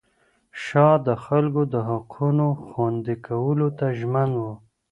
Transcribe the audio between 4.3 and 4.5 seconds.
و.